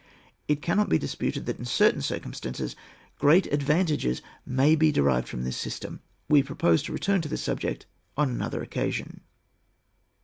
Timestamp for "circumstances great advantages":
2.01-4.23